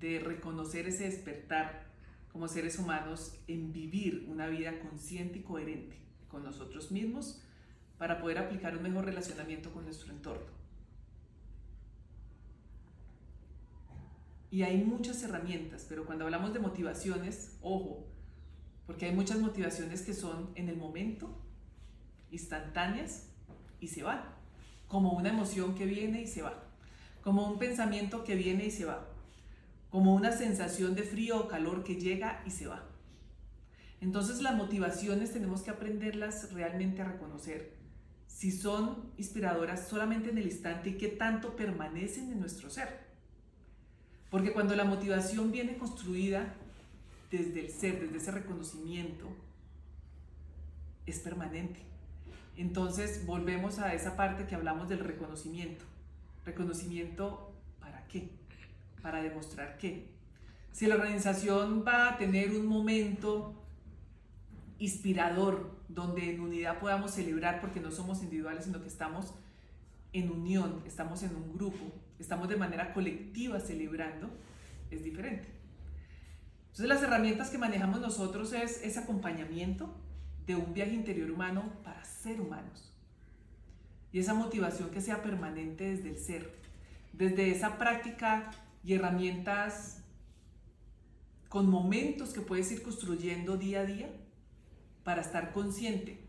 de 0.00 0.20
reconocer 0.20 0.88
ese 0.88 1.04
despertar 1.04 1.84
como 2.32 2.48
seres 2.48 2.78
humanos 2.78 3.34
en 3.46 3.74
vivir 3.74 4.24
una 4.26 4.46
vida 4.46 4.80
consciente 4.80 5.40
y 5.40 5.42
coherente 5.42 5.96
con 6.28 6.44
nosotros 6.44 6.92
mismos 6.92 7.42
para 7.98 8.22
poder 8.22 8.38
aplicar 8.38 8.74
un 8.74 8.84
mejor 8.84 9.04
relacionamiento 9.04 9.70
con 9.70 9.84
nuestro 9.84 10.14
entorno. 10.14 10.50
Y 14.50 14.62
hay 14.62 14.82
muchas 14.82 15.22
herramientas, 15.22 15.84
pero 15.86 16.06
cuando 16.06 16.24
hablamos 16.24 16.54
de 16.54 16.60
motivaciones, 16.60 17.58
ojo, 17.60 18.06
porque 18.86 19.04
hay 19.04 19.14
muchas 19.14 19.40
motivaciones 19.40 20.00
que 20.00 20.14
son 20.14 20.52
en 20.54 20.70
el 20.70 20.78
momento, 20.78 21.49
instantáneas 22.30 23.28
y 23.80 23.88
se 23.88 24.02
van, 24.02 24.22
como 24.88 25.12
una 25.12 25.30
emoción 25.30 25.74
que 25.74 25.86
viene 25.86 26.22
y 26.22 26.26
se 26.26 26.42
va, 26.42 26.64
como 27.22 27.46
un 27.46 27.58
pensamiento 27.58 28.24
que 28.24 28.34
viene 28.34 28.66
y 28.66 28.70
se 28.70 28.84
va, 28.84 29.06
como 29.90 30.14
una 30.14 30.32
sensación 30.32 30.94
de 30.94 31.02
frío 31.02 31.40
o 31.40 31.48
calor 31.48 31.84
que 31.84 31.96
llega 31.96 32.42
y 32.46 32.50
se 32.50 32.66
va. 32.66 32.86
Entonces 34.00 34.40
las 34.40 34.54
motivaciones 34.56 35.32
tenemos 35.32 35.62
que 35.62 35.70
aprenderlas 35.70 36.52
realmente 36.52 37.02
a 37.02 37.04
reconocer 37.04 37.80
si 38.26 38.50
son 38.52 39.12
inspiradoras 39.18 39.88
solamente 39.88 40.30
en 40.30 40.38
el 40.38 40.46
instante 40.46 40.90
y 40.90 40.94
qué 40.94 41.08
tanto 41.08 41.56
permanecen 41.56 42.32
en 42.32 42.40
nuestro 42.40 42.70
ser. 42.70 42.88
Porque 44.30 44.52
cuando 44.52 44.74
la 44.76 44.84
motivación 44.84 45.52
viene 45.52 45.76
construida 45.76 46.54
desde 47.30 47.60
el 47.60 47.70
ser, 47.70 48.00
desde 48.00 48.16
ese 48.16 48.30
reconocimiento, 48.30 49.28
es 51.04 51.18
permanente. 51.18 51.89
Entonces 52.60 53.24
volvemos 53.24 53.78
a 53.78 53.94
esa 53.94 54.16
parte 54.16 54.44
que 54.44 54.54
hablamos 54.54 54.86
del 54.86 54.98
reconocimiento. 54.98 55.82
Reconocimiento 56.44 57.54
para 57.80 58.06
qué? 58.06 58.28
Para 59.00 59.22
demostrar 59.22 59.78
qué. 59.78 60.10
Si 60.70 60.86
la 60.86 60.96
organización 60.96 61.84
va 61.88 62.10
a 62.10 62.18
tener 62.18 62.50
un 62.50 62.66
momento 62.66 63.54
inspirador, 64.78 65.74
donde 65.88 66.34
en 66.34 66.40
unidad 66.40 66.78
podamos 66.80 67.12
celebrar, 67.12 67.62
porque 67.62 67.80
no 67.80 67.90
somos 67.90 68.22
individuales, 68.22 68.66
sino 68.66 68.82
que 68.82 68.88
estamos 68.88 69.32
en 70.12 70.30
unión, 70.30 70.82
estamos 70.84 71.22
en 71.22 71.34
un 71.34 71.54
grupo, 71.54 71.94
estamos 72.18 72.46
de 72.50 72.56
manera 72.56 72.92
colectiva 72.92 73.58
celebrando, 73.58 74.28
es 74.90 75.02
diferente. 75.02 75.48
Entonces 76.64 76.88
las 76.88 77.02
herramientas 77.02 77.48
que 77.48 77.56
manejamos 77.56 78.02
nosotros 78.02 78.52
es 78.52 78.82
ese 78.84 78.98
acompañamiento 78.98 79.96
de 80.46 80.56
un 80.56 80.72
viaje 80.72 80.92
interior 80.92 81.30
humano 81.30 81.72
para 81.84 82.04
ser 82.04 82.40
humanos. 82.40 82.92
Y 84.12 84.18
esa 84.18 84.34
motivación 84.34 84.90
que 84.90 85.00
sea 85.00 85.22
permanente 85.22 85.96
desde 85.96 86.10
el 86.10 86.18
ser, 86.18 86.54
desde 87.12 87.50
esa 87.50 87.78
práctica 87.78 88.50
y 88.82 88.94
herramientas 88.94 90.02
con 91.48 91.68
momentos 91.68 92.30
que 92.30 92.40
puedes 92.40 92.70
ir 92.72 92.82
construyendo 92.82 93.56
día 93.56 93.80
a 93.80 93.84
día 93.84 94.10
para 95.04 95.20
estar 95.20 95.52
consciente. 95.52 96.20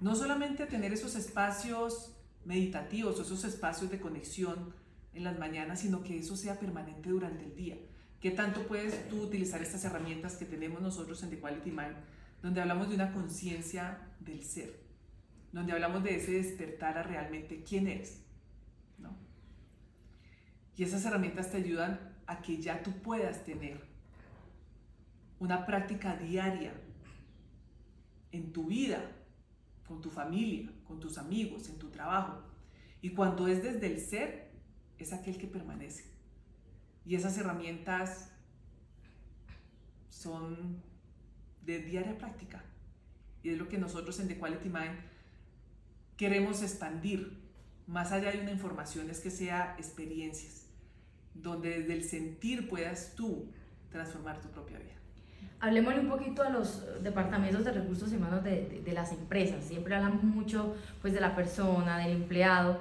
No 0.00 0.14
solamente 0.16 0.66
tener 0.66 0.92
esos 0.92 1.14
espacios 1.14 2.14
meditativos 2.44 3.18
esos 3.20 3.44
espacios 3.44 3.90
de 3.90 4.00
conexión 4.00 4.74
en 5.14 5.24
las 5.24 5.38
mañanas, 5.38 5.80
sino 5.80 6.02
que 6.02 6.18
eso 6.18 6.36
sea 6.36 6.58
permanente 6.58 7.08
durante 7.08 7.44
el 7.44 7.54
día. 7.54 7.78
¿Qué 8.20 8.30
tanto 8.30 8.66
puedes 8.66 9.08
tú 9.08 9.22
utilizar 9.22 9.62
estas 9.62 9.84
herramientas 9.84 10.36
que 10.36 10.44
tenemos 10.44 10.80
nosotros 10.80 11.22
en 11.22 11.30
The 11.30 11.38
Quality 11.38 11.70
Mind, 11.70 11.96
donde 12.44 12.60
hablamos 12.60 12.90
de 12.90 12.96
una 12.96 13.10
conciencia 13.10 13.98
del 14.20 14.44
ser, 14.44 14.78
donde 15.50 15.72
hablamos 15.72 16.04
de 16.04 16.16
ese 16.16 16.32
despertar 16.32 16.98
a 16.98 17.02
realmente 17.02 17.64
quién 17.64 17.88
eres? 17.88 18.22
¿no? 18.98 19.16
Y 20.76 20.84
esas 20.84 21.06
herramientas 21.06 21.50
te 21.50 21.56
ayudan 21.56 22.14
a 22.26 22.42
que 22.42 22.60
ya 22.60 22.82
tú 22.82 22.92
puedas 23.00 23.46
tener 23.46 23.82
una 25.38 25.64
práctica 25.64 26.16
diaria 26.16 26.74
en 28.30 28.52
tu 28.52 28.66
vida, 28.66 29.00
con 29.88 30.02
tu 30.02 30.10
familia, 30.10 30.70
con 30.86 31.00
tus 31.00 31.16
amigos, 31.16 31.70
en 31.70 31.78
tu 31.78 31.88
trabajo. 31.88 32.42
Y 33.00 33.14
cuando 33.14 33.48
es 33.48 33.62
desde 33.62 33.86
el 33.86 33.98
ser, 33.98 34.50
es 34.98 35.14
aquel 35.14 35.38
que 35.38 35.46
permanece. 35.46 36.04
Y 37.06 37.14
esas 37.14 37.38
herramientas 37.38 38.30
son 40.10 40.82
de 41.64 41.78
diaria 41.80 42.16
práctica. 42.18 42.62
Y 43.42 43.50
es 43.50 43.58
lo 43.58 43.68
que 43.68 43.78
nosotros 43.78 44.18
en 44.20 44.28
The 44.28 44.38
Quality 44.38 44.68
Mind 44.68 44.98
queremos 46.16 46.62
expandir. 46.62 47.42
Más 47.86 48.12
allá 48.12 48.32
de 48.32 48.40
una 48.40 48.50
información 48.50 49.10
es 49.10 49.20
que 49.20 49.30
sea 49.30 49.74
experiencias, 49.78 50.66
donde 51.34 51.80
desde 51.80 51.92
el 51.92 52.04
sentir 52.04 52.68
puedas 52.68 53.14
tú 53.14 53.52
transformar 53.90 54.40
tu 54.40 54.48
propia 54.48 54.78
vida. 54.78 54.94
Hablemos 55.60 55.94
un 55.94 56.08
poquito 56.08 56.42
de 56.42 56.50
los 56.50 56.82
departamentos 57.02 57.64
de 57.64 57.72
recursos 57.72 58.12
humanos 58.12 58.42
de, 58.42 58.82
de, 58.84 58.92
las 58.92 59.12
empresas. 59.12 59.64
Siempre 59.64 59.94
hablamos 59.94 60.22
mucho 60.22 60.74
pues, 61.00 61.14
de 61.14 61.20
la 61.20 61.34
persona, 61.34 61.98
del 61.98 62.12
empleado, 62.12 62.80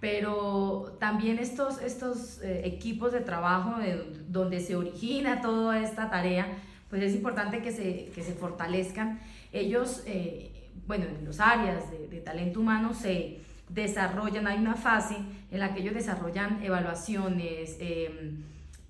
pero 0.00 0.96
también 1.00 1.38
estos, 1.38 1.80
estos 1.80 2.40
eh, 2.42 2.62
equipos 2.66 3.12
de 3.12 3.20
trabajo 3.20 3.78
de, 3.78 4.04
donde 4.28 4.60
se 4.60 4.76
origina 4.76 5.40
toda 5.40 5.80
esta 5.80 6.10
tarea, 6.10 6.46
pues 6.94 7.06
es 7.06 7.14
importante 7.16 7.60
que 7.60 7.72
se, 7.72 8.12
que 8.14 8.22
se 8.22 8.34
fortalezcan. 8.34 9.18
Ellos, 9.52 10.04
eh, 10.06 10.70
bueno, 10.86 11.06
en 11.06 11.24
los 11.24 11.40
áreas 11.40 11.90
de, 11.90 12.06
de, 12.06 12.20
talento 12.20 12.60
humano 12.60 12.94
se 12.94 13.40
desarrollan, 13.68 14.46
hay 14.46 14.60
una 14.60 14.76
fase 14.76 15.16
en 15.50 15.58
la 15.58 15.74
que 15.74 15.80
ellos 15.80 15.92
desarrollan 15.92 16.62
evaluaciones 16.62 17.78
eh, 17.80 18.34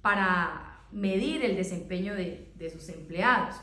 para 0.03 0.81
medir 0.93 1.47
el 1.47 1.57
desempeño 1.57 2.15
de, 2.15 2.53
de 2.57 2.69
sus 2.69 2.91
empleados. 2.91 3.57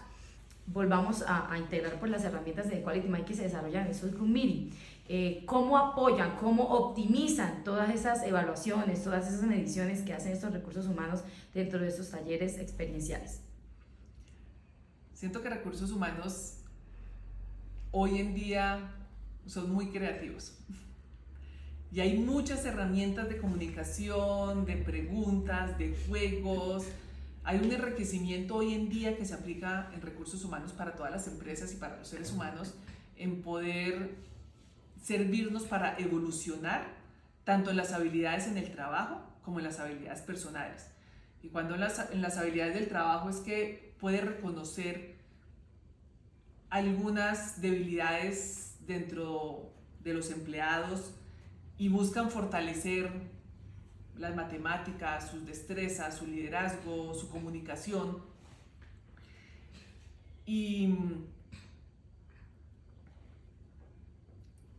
Volvamos 0.66 1.22
a, 1.22 1.54
a, 1.54 1.60
integrar 1.60 2.00
pues, 2.00 2.12
las 2.12 2.24
herramientas 2.24 2.68
de 2.68 2.82
Quality 2.82 3.10
Mind 3.10 3.26
que 3.26 3.36
se 3.36 3.44
desarrollan 3.44 3.86
en 3.86 3.92
esos 3.92 4.12
Group. 4.12 4.74
Eh, 5.08 5.44
cómo 5.46 5.78
apoyan, 5.78 6.36
cómo 6.38 6.64
optimizan 6.64 7.64
todas 7.64 7.94
esas 7.94 8.24
evaluaciones, 8.24 9.04
todas 9.04 9.28
esas 9.28 9.44
mediciones 9.44 10.02
que 10.02 10.14
hacen 10.14 10.32
estos 10.32 10.52
recursos 10.52 10.88
humanos 10.88 11.22
dentro 11.54 11.78
de 11.78 11.90
estos 11.90 12.10
talleres 12.10 12.58
experienciales. 12.58 13.51
Siento 15.22 15.44
que 15.44 15.52
recursos 15.52 15.92
humanos 15.92 16.56
hoy 17.92 18.18
en 18.18 18.34
día 18.34 18.90
son 19.46 19.72
muy 19.72 19.92
creativos. 19.92 20.58
Y 21.92 22.00
hay 22.00 22.18
muchas 22.18 22.66
herramientas 22.66 23.30
de 23.30 23.38
comunicación, 23.38 24.66
de 24.66 24.78
preguntas, 24.78 25.78
de 25.78 25.96
juegos. 26.08 26.86
Hay 27.44 27.60
un 27.60 27.72
enriquecimiento 27.72 28.56
hoy 28.56 28.74
en 28.74 28.90
día 28.90 29.16
que 29.16 29.24
se 29.24 29.36
aplica 29.36 29.92
en 29.94 30.02
recursos 30.02 30.44
humanos 30.44 30.74
para 30.74 30.96
todas 30.96 31.12
las 31.12 31.28
empresas 31.28 31.72
y 31.72 31.76
para 31.76 32.00
los 32.00 32.08
seres 32.08 32.32
humanos 32.32 32.74
en 33.16 33.44
poder 33.44 34.16
servirnos 35.04 35.66
para 35.66 36.00
evolucionar 36.00 36.96
tanto 37.44 37.70
en 37.70 37.78
las 37.78 37.94
habilidades 37.94 38.48
en 38.48 38.58
el 38.58 38.72
trabajo 38.72 39.22
como 39.44 39.60
en 39.60 39.66
las 39.66 39.80
habilidades 39.80 40.22
personales. 40.22 40.88
Y 41.44 41.50
cuando 41.50 41.76
en 41.76 41.82
las, 41.82 42.10
en 42.12 42.24
las 42.24 42.40
habilidades 42.40 42.74
del 42.74 42.88
trabajo 42.88 43.30
es 43.30 43.36
que 43.36 43.91
puede 44.02 44.20
reconocer 44.20 45.16
algunas 46.72 47.62
debilidades 47.62 48.76
dentro 48.88 49.72
de 50.04 50.16
los 50.16 50.32
empleados 50.32 51.14
y 51.78 51.88
buscan 51.90 52.32
fortalecer 52.32 53.12
las 54.18 54.36
matemáticas, 54.36 55.30
sus 55.30 55.46
destrezas, 55.46 56.18
su 56.18 56.26
liderazgo, 56.26 57.14
su 57.14 57.30
comunicación. 57.30 58.24
Y 60.46 60.96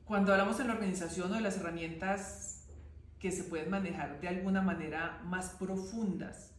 cuando 0.05 0.33
hablamos 0.33 0.59
en 0.59 0.67
la 0.67 0.75
organización 0.75 1.31
o 1.31 1.37
de 1.37 1.41
las 1.43 1.57
herramientas 1.59 2.67
que 3.21 3.31
se 3.31 3.45
pueden 3.45 3.71
manejar 3.71 4.21
de 4.21 4.29
alguna 4.29 4.63
manera 4.63 5.21
más 5.25 5.51
profundas, 5.51 6.52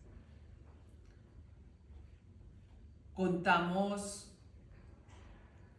contamos 3.14 4.32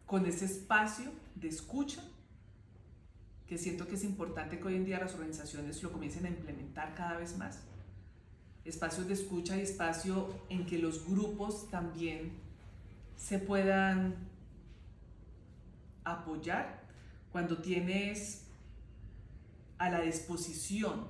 con 0.06 0.26
ese 0.26 0.44
espacio 0.44 1.10
de 1.34 1.48
escucha 1.48 2.02
que 3.46 3.58
siento 3.58 3.86
que 3.86 3.96
es 3.96 4.04
importante 4.04 4.58
que 4.58 4.64
hoy 4.64 4.76
en 4.76 4.84
día 4.84 5.00
las 5.00 5.14
organizaciones 5.14 5.82
lo 5.82 5.92
comiencen 5.92 6.26
a 6.26 6.28
implementar 6.28 6.94
cada 6.94 7.18
vez 7.18 7.36
más. 7.36 7.60
Espacios 8.64 9.06
de 9.06 9.14
escucha 9.14 9.56
y 9.56 9.60
espacio 9.60 10.34
en 10.48 10.64
que 10.64 10.78
los 10.78 11.06
grupos 11.06 11.68
también 11.70 12.32
se 13.16 13.38
puedan 13.38 14.14
apoyar 16.04 16.82
cuando 17.32 17.58
tienes 17.58 18.46
a 19.78 19.90
la 19.90 20.00
disposición 20.00 21.06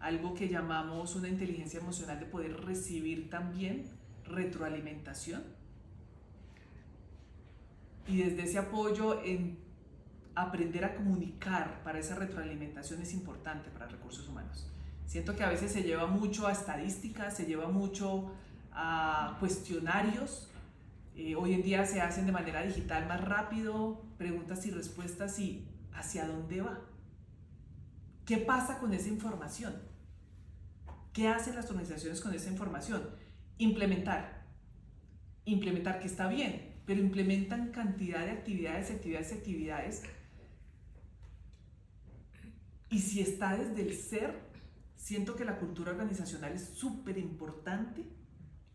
algo 0.00 0.34
que 0.34 0.48
llamamos 0.48 1.14
una 1.14 1.28
inteligencia 1.28 1.78
emocional 1.78 2.18
de 2.18 2.26
poder 2.26 2.64
recibir 2.64 3.30
también 3.30 3.88
retroalimentación. 4.26 5.42
Y 8.06 8.18
desde 8.18 8.42
ese 8.42 8.58
apoyo 8.58 9.22
en 9.22 9.58
aprender 10.34 10.84
a 10.84 10.94
comunicar 10.94 11.82
para 11.84 11.98
esa 11.98 12.14
retroalimentación 12.14 13.00
es 13.02 13.12
importante 13.12 13.70
para 13.70 13.86
recursos 13.86 14.28
humanos. 14.28 14.68
Siento 15.06 15.36
que 15.36 15.44
a 15.44 15.48
veces 15.48 15.72
se 15.72 15.82
lleva 15.82 16.06
mucho 16.06 16.46
a 16.46 16.52
estadísticas, 16.52 17.36
se 17.36 17.44
lleva 17.44 17.68
mucho 17.68 18.32
a 18.72 19.36
cuestionarios. 19.40 20.48
Eh, 21.14 21.36
hoy 21.36 21.52
en 21.52 21.62
día 21.62 21.84
se 21.84 22.00
hacen 22.00 22.24
de 22.24 22.32
manera 22.32 22.62
digital 22.62 23.06
más 23.06 23.22
rápido, 23.22 24.02
preguntas 24.16 24.64
y 24.64 24.70
respuestas 24.70 25.38
y 25.38 25.68
hacia 25.92 26.26
dónde 26.26 26.62
va. 26.62 26.80
¿Qué 28.24 28.38
pasa 28.38 28.78
con 28.78 28.94
esa 28.94 29.08
información? 29.08 29.74
¿Qué 31.12 31.28
hacen 31.28 31.56
las 31.56 31.68
organizaciones 31.70 32.20
con 32.20 32.32
esa 32.32 32.48
información? 32.48 33.02
Implementar. 33.58 34.46
Implementar 35.44 36.00
que 36.00 36.06
está 36.06 36.28
bien, 36.28 36.80
pero 36.86 37.00
implementan 37.00 37.70
cantidad 37.72 38.24
de 38.24 38.30
actividades, 38.30 38.90
actividades, 38.90 39.32
actividades 39.32 40.02
y 42.92 42.98
si 42.98 43.22
está 43.22 43.56
desde 43.56 43.80
el 43.80 43.96
ser, 43.96 44.38
siento 44.96 45.34
que 45.34 45.46
la 45.46 45.58
cultura 45.58 45.92
organizacional 45.92 46.52
es 46.52 46.74
súper 46.74 47.16
importante 47.16 48.04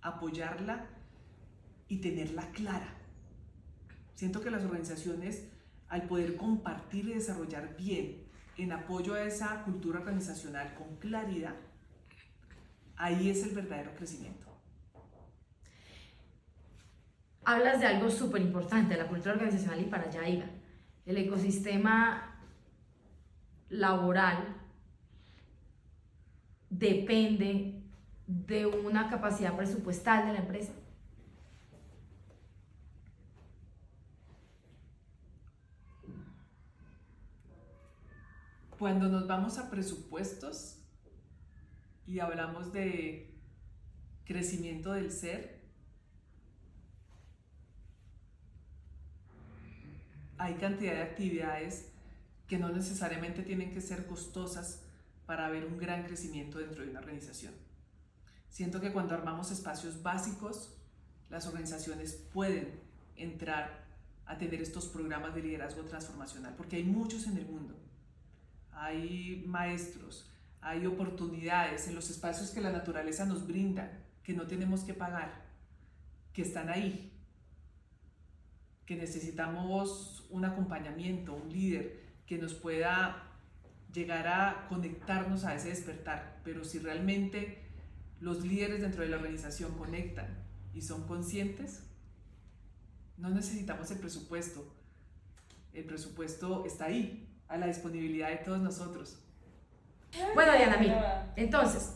apoyarla 0.02 0.88
y 1.88 1.98
tenerla 1.98 2.50
clara. 2.50 2.96
Siento 4.16 4.42
que 4.42 4.50
las 4.50 4.64
organizaciones, 4.64 5.48
al 5.88 6.08
poder 6.08 6.36
compartir 6.36 7.08
y 7.08 7.14
desarrollar 7.14 7.78
bien 7.78 8.24
en 8.58 8.72
apoyo 8.72 9.14
a 9.14 9.22
esa 9.22 9.64
cultura 9.64 10.00
organizacional 10.00 10.74
con 10.74 10.96
claridad, 10.96 11.56
ahí 12.96 13.30
es 13.30 13.44
el 13.44 13.54
verdadero 13.54 13.94
crecimiento. 13.94 14.47
Hablas 17.50 17.80
de 17.80 17.86
algo 17.86 18.10
súper 18.10 18.42
importante, 18.42 18.98
la 18.98 19.08
cultura 19.08 19.36
organizacional 19.36 19.80
y 19.80 19.86
para 19.86 20.10
allá. 20.10 20.22
El 21.06 21.16
ecosistema 21.16 22.42
laboral 23.70 24.54
depende 26.70 27.82
de 28.28 28.66
una 28.66 29.10
capacidad 29.10 29.56
presupuestal 29.56 30.28
de 30.28 30.34
la 30.34 30.40
empresa. 30.40 30.74
Cuando 38.78 39.08
nos 39.08 39.26
vamos 39.26 39.58
a 39.58 39.70
presupuestos 39.70 40.82
y 42.06 42.20
hablamos 42.20 42.74
de 42.74 43.40
crecimiento 44.26 44.92
del 44.92 45.12
ser, 45.12 45.57
hay 50.38 50.56
cantidad 50.56 50.94
de 50.94 51.02
actividades 51.02 51.90
que 52.48 52.58
no 52.58 52.70
necesariamente 52.70 53.44
tienen 53.44 53.74
que 53.74 53.82
ser 53.82 54.06
costosas 54.06 54.84
para 55.26 55.50
ver 55.50 55.66
un 55.66 55.78
gran 55.78 56.04
crecimiento 56.04 56.60
dentro 56.60 56.84
de 56.84 56.90
una 56.90 57.00
organización. 57.00 57.54
Siento 58.50 58.80
que 58.80 58.94
cuando 58.94 59.14
armamos 59.14 59.52
espacios 59.52 60.02
básicos, 60.02 60.74
las 61.30 61.46
organizaciones 61.48 62.14
pueden 62.14 62.80
entrar 63.16 63.86
a 64.26 64.38
tener 64.38 64.62
estos 64.62 64.88
programas 64.88 65.36
de 65.36 65.42
liderazgo 65.42 65.84
transformacional, 65.84 66.56
porque 66.56 66.78
hay 66.78 66.84
muchos 66.84 67.28
en 67.28 67.38
el 67.38 67.46
mundo. 67.46 67.76
Hay 68.72 69.44
maestros, 69.48 70.30
hay 70.62 70.86
oportunidades 70.86 71.88
en 71.88 71.96
los 71.96 72.10
espacios 72.10 72.52
que 72.52 72.62
la 72.62 72.72
naturaleza 72.72 73.26
nos 73.26 73.48
brinda, 73.48 73.92
que 74.24 74.34
no 74.34 74.48
tenemos 74.48 74.82
que 74.82 74.94
pagar, 74.94 75.46
que 76.34 76.42
están 76.42 76.70
ahí, 76.70 77.17
que 78.88 78.96
necesitamos 78.96 80.26
un 80.30 80.46
acompañamiento, 80.46 81.36
un 81.36 81.52
líder, 81.52 82.00
que 82.26 82.38
nos 82.38 82.54
pueda 82.54 83.24
llegar 83.94 84.28
a 84.28 84.66
conectarnos 84.70 85.44
a 85.44 85.56
ese 85.56 85.70
despertar, 85.70 86.40
pero 86.44 86.64
si 86.64 86.80
realmente 86.80 87.68
los 88.22 88.46
líderes 88.46 88.82
dentro 88.82 89.04
de 89.04 89.10
la 89.10 89.18
organización 89.18 89.74
conectan 89.74 90.28
y 90.74 90.82
son 90.82 91.06
conscientes, 91.06 91.84
no 93.18 93.30
necesitamos 93.30 93.92
el 93.92 94.00
presupuesto. 94.00 94.74
El 95.74 95.84
presupuesto 95.84 96.66
está 96.66 96.86
ahí, 96.86 97.30
a 97.50 97.58
la 97.58 97.68
disponibilidad 97.68 98.30
de 98.30 98.38
todos 98.38 98.60
nosotros. 98.60 99.20
Bueno, 100.34 100.54
Diana, 100.54 100.78
mira, 100.78 101.34
entonces, 101.36 101.94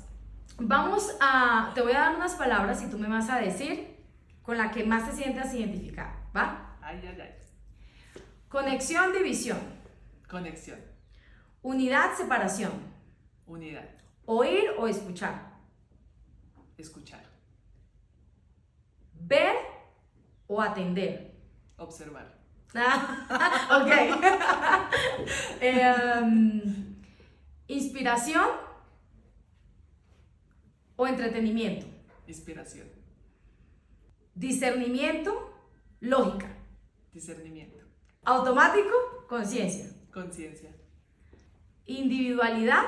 vamos 0.58 1.16
a, 1.22 1.72
te 1.74 1.82
voy 1.82 1.94
a 1.94 2.00
dar 2.00 2.16
unas 2.18 2.36
palabras 2.36 2.84
y 2.84 2.90
tú 2.90 3.00
me 3.00 3.08
vas 3.08 3.30
a 3.30 3.40
decir 3.40 3.96
con 4.42 4.58
la 4.58 4.72
que 4.72 4.84
más 4.84 5.10
te 5.10 5.16
sientas 5.16 5.54
identificada, 5.54 6.28
¿va? 6.36 6.71
Ay, 6.92 7.00
ay, 7.08 7.22
ay. 7.22 7.36
Conexión, 8.50 9.14
división. 9.14 9.58
Conexión, 10.30 10.80
Unidad, 11.62 12.14
separación. 12.18 12.72
unidad, 13.46 13.88
Oír 14.26 14.66
o 14.78 14.88
escuchar. 14.88 15.52
escuchar, 16.78 17.24
Ver 19.14 19.56
o 20.48 20.62
atender. 20.62 21.34
observar, 21.78 22.38
Ah, 22.76 23.68
ok. 23.82 23.92
Em, 25.62 26.96
inspiración 27.68 28.48
o 30.96 31.08
entretenimiento. 31.08 31.86
inspiración, 32.28 32.88
Discernimiento, 34.36 35.54
lógica. 36.00 36.48
Discernimiento, 37.14 37.84
Automático, 38.24 39.26
conciencia. 39.28 39.90
conciencia, 40.14 40.70
Individualidad 41.86 42.86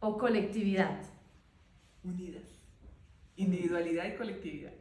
o 0.00 0.16
colectividad. 0.16 1.02
unidad, 2.04 2.42
individualidad 3.36 4.06
y 4.06 4.16
colectividad. 4.16 4.72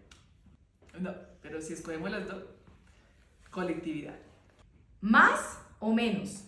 No, 1.00 1.14
pero 1.42 1.62
si 1.62 1.74
escogemos 1.74 2.10
las 2.12 2.28
dos, 2.28 2.44
colectividad, 3.52 4.16
Más 5.02 5.60
o 5.80 5.94
menos. 5.94 6.44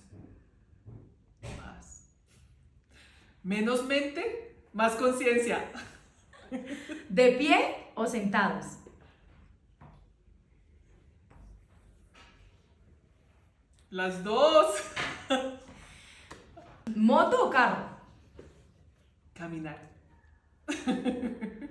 más. 1.58 2.10
Menos 3.44 3.86
mente, 3.86 4.56
más 4.74 4.94
conciencia. 4.96 5.72
De 7.10 7.32
pie 7.34 7.92
o 7.96 8.06
sentados. 8.08 8.79
Las 13.90 14.24
dos. 14.24 14.76
Moto 16.96 17.48
o 17.48 17.50
carro. 17.50 17.90
Caminar, 19.34 19.78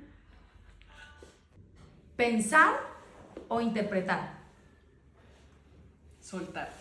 Pensar 2.16 2.80
o 3.46 3.60
interpretar. 3.60 4.38
soltar, 6.18 6.72